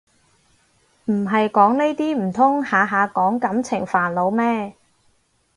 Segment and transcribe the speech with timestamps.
[1.05, 4.73] 唔係講呢啲唔通下下講感情煩惱咩